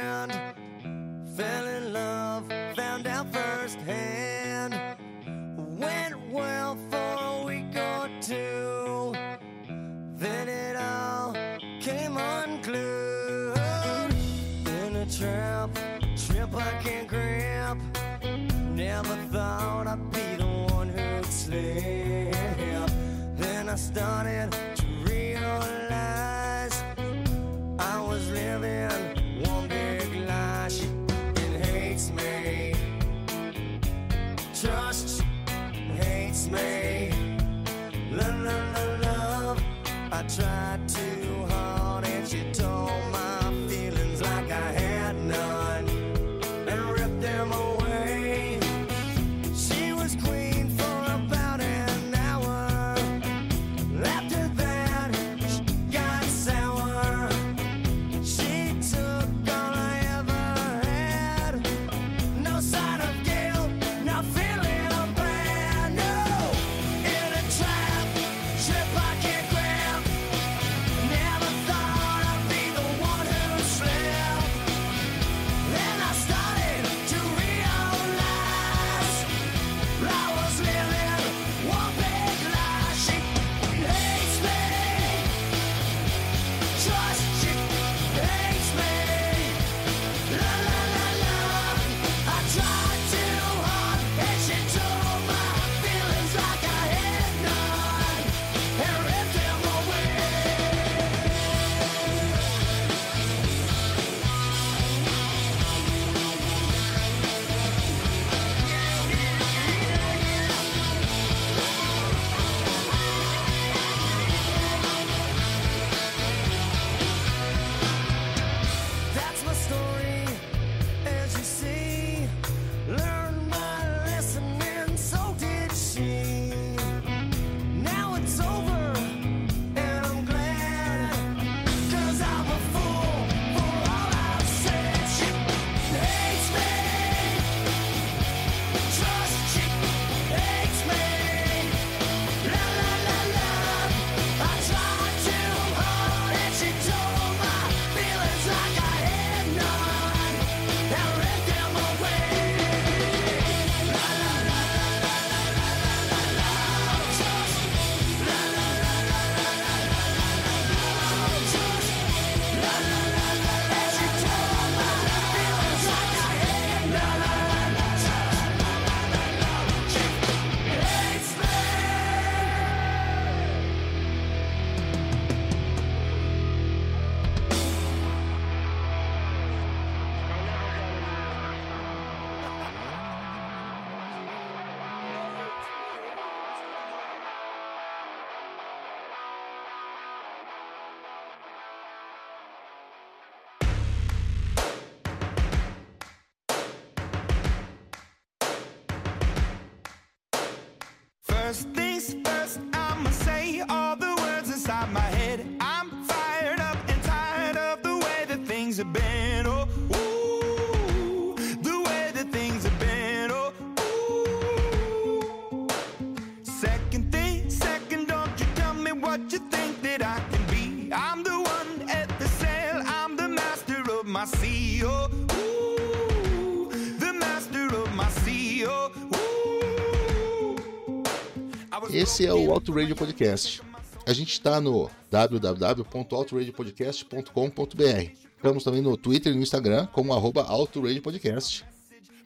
Esse 232.17 232.25
é 232.25 232.33
o 232.33 232.51
Auto 232.51 232.73
Radio 232.73 232.97
Podcast. 232.97 233.61
A 234.07 234.13
gente 234.15 234.33
está 234.33 234.59
no 234.59 234.89
www.autoradiopodcast.com.br. 235.11 238.11
Estamos 238.35 238.65
também 238.65 238.81
no 238.81 238.97
Twitter 238.97 239.35
e 239.35 239.37
no 239.37 239.43
Instagram 239.43 239.85
como 239.89 240.15
arroba 240.15 240.43
Autoradiopodcast. 240.45 241.67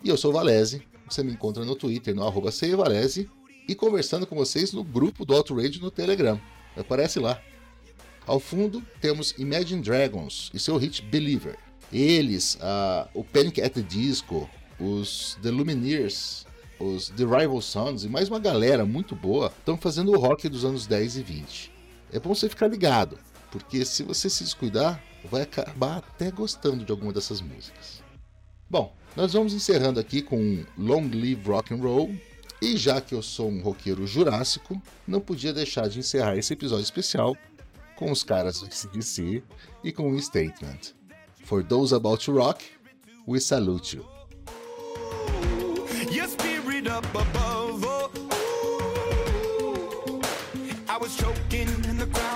E 0.04 0.08
eu 0.08 0.16
sou 0.16 0.30
o 0.30 0.34
Valese. 0.34 0.84
Você 1.08 1.24
me 1.24 1.32
encontra 1.32 1.64
no 1.64 1.74
Twitter 1.74 2.14
no 2.14 2.24
arroba 2.24 2.52
Valese 2.76 3.28
e 3.66 3.74
conversando 3.74 4.28
com 4.28 4.36
vocês 4.36 4.72
no 4.72 4.84
grupo 4.84 5.24
do 5.24 5.34
Radio 5.34 5.82
no 5.82 5.90
Telegram. 5.90 6.40
Aparece 6.76 7.18
lá. 7.18 7.42
Ao 8.24 8.38
fundo 8.38 8.80
temos 9.00 9.34
Imagine 9.38 9.82
Dragons 9.82 10.52
e 10.54 10.60
seu 10.60 10.76
hit 10.76 11.02
Believer. 11.02 11.58
Eles, 11.92 12.56
ah, 12.60 13.08
o 13.12 13.24
Panic 13.24 13.60
at 13.60 13.72
the 13.72 13.82
Disco, 13.82 14.48
os 14.78 15.36
The 15.42 15.50
Lumineers, 15.50 16.46
os 16.80 17.10
The 17.10 17.24
Rival 17.24 17.60
Sons 17.60 18.04
e 18.04 18.08
mais 18.08 18.28
uma 18.28 18.38
galera 18.38 18.86
muito 18.86 19.14
boa 19.14 19.52
estão 19.58 19.76
fazendo 19.76 20.12
o 20.12 20.18
rock 20.18 20.48
dos 20.48 20.64
anos 20.64 20.86
10 20.86 21.18
e 21.18 21.22
20. 21.22 21.72
É 22.10 22.18
bom 22.18 22.34
você 22.34 22.48
ficar 22.48 22.68
ligado, 22.68 23.18
porque 23.52 23.84
se 23.84 24.02
você 24.02 24.30
se 24.30 24.42
descuidar, 24.42 25.02
vai 25.30 25.42
acabar 25.42 25.98
até 25.98 26.30
gostando 26.30 26.84
de 26.84 26.90
alguma 26.90 27.12
dessas 27.12 27.42
músicas. 27.42 28.02
Bom, 28.68 28.94
nós 29.14 29.34
vamos 29.34 29.52
encerrando 29.52 30.00
aqui 30.00 30.22
com 30.22 30.64
Long 30.78 31.08
Live 31.12 31.42
Rock 31.46 31.74
and 31.74 31.78
Roll. 31.78 32.14
E 32.62 32.76
já 32.76 33.00
que 33.00 33.14
eu 33.14 33.22
sou 33.22 33.48
um 33.48 33.62
roqueiro 33.62 34.06
jurássico, 34.06 34.80
não 35.06 35.20
podia 35.20 35.52
deixar 35.52 35.88
de 35.88 35.98
encerrar 35.98 36.36
esse 36.36 36.52
episódio 36.52 36.84
especial 36.84 37.36
com 37.96 38.10
os 38.10 38.22
caras 38.22 38.60
do 38.60 38.72
CDC 38.72 39.42
e 39.82 39.92
com 39.92 40.10
um 40.10 40.18
statement. 40.18 40.94
For 41.44 41.64
those 41.64 41.94
about 41.94 42.24
to 42.24 42.32
rock, 42.32 42.64
we 43.26 43.40
salute 43.40 43.96
you. 43.96 44.19
Up 47.00 47.14
above. 47.14 47.84
Oh, 47.86 48.10
ooh. 50.12 50.20
I 50.88 50.96
was 50.98 51.16
choking 51.16 51.68
in 51.88 51.96
the 51.96 52.06
crowd, 52.06 52.29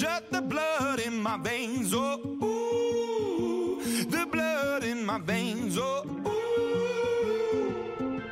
future, 0.00 0.20
the 0.30 0.40
blood 0.40 1.00
in 1.00 1.20
my 1.22 1.36
veins. 1.38 1.92
Oh, 1.94 2.18
ooh, 2.42 3.82
the 4.04 4.26
blood 4.26 4.84
in 4.84 5.04
my 5.04 5.18
veins. 5.18 5.76
Oh, 5.78 6.04
ooh. 6.26 8.22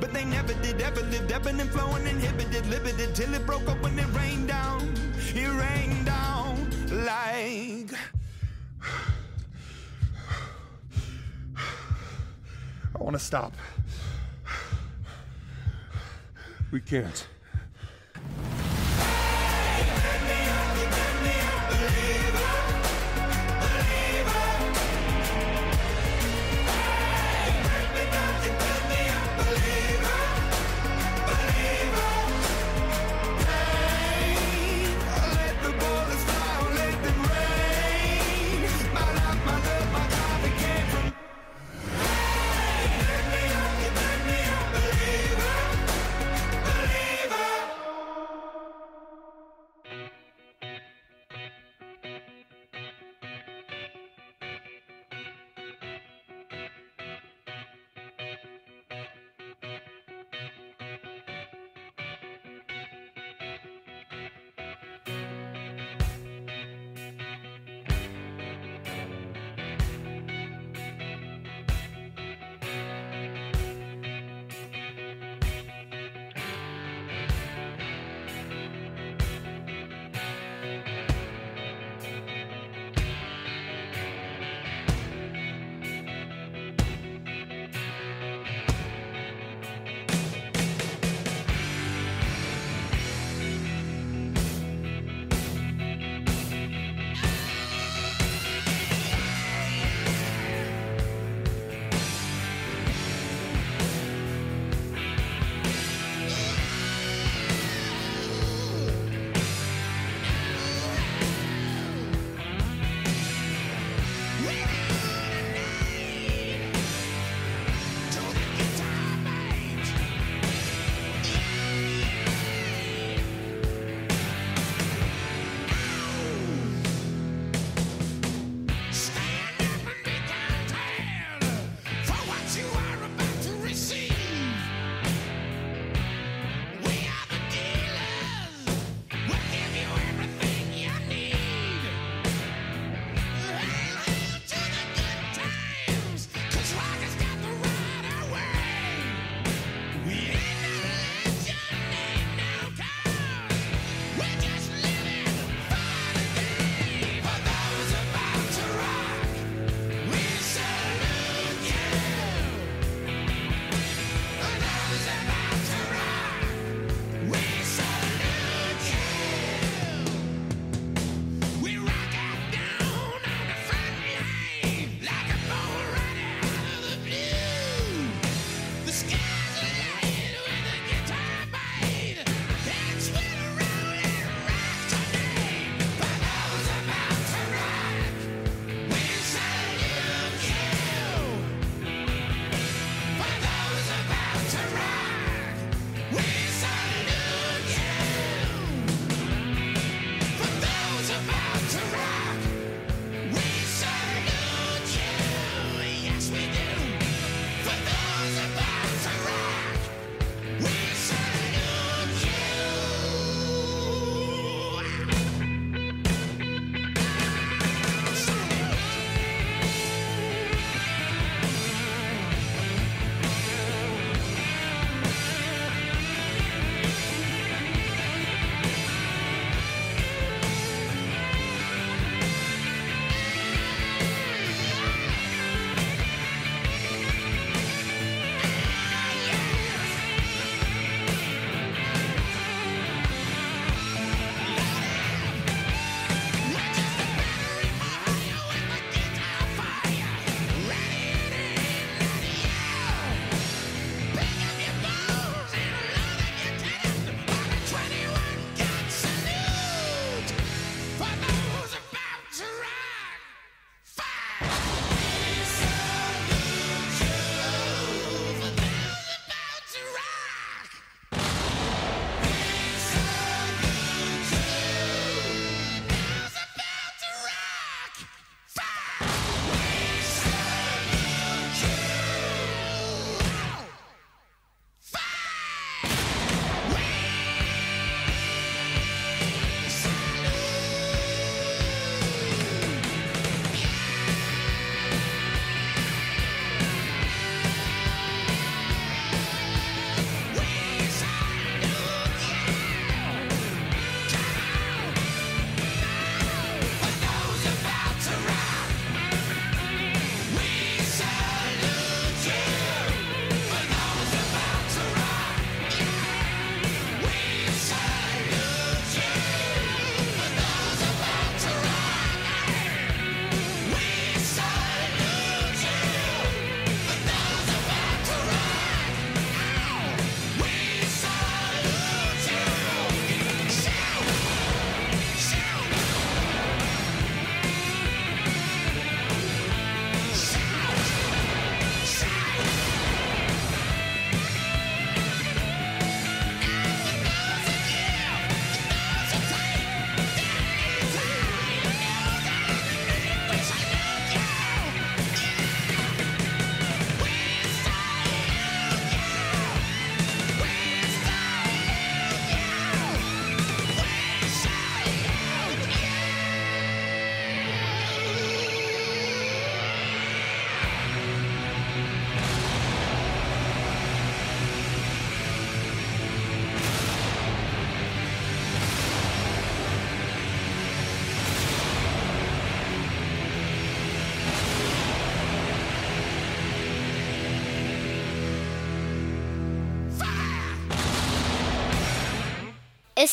But 0.00 0.12
they 0.12 0.24
never 0.24 0.54
did, 0.54 0.80
ever 0.80 1.02
lived, 1.02 1.32
ebbing 1.32 1.60
and 1.60 1.70
flowing, 1.70 2.06
inhibited, 2.06 2.66
limited, 2.66 3.14
till 3.14 3.34
it 3.34 3.44
broke 3.46 3.68
up 3.68 3.82
when 3.82 3.98
it 3.98 4.06
rained 4.14 4.48
down. 4.48 4.94
It 5.34 5.48
rained 5.48 6.06
down 6.06 6.70
like. 6.90 7.92
I 12.94 12.98
want 13.02 13.14
to 13.14 13.20
stop. 13.22 13.52
We 16.70 16.80
can't. 16.80 17.26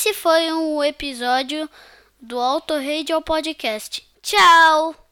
Esse 0.06 0.14
foi 0.14 0.54
um 0.54 0.84
episódio 0.84 1.68
do 2.22 2.40
Auto 2.40 2.76
Radio 2.76 3.20
Podcast. 3.24 4.08
Tchau! 4.22 4.96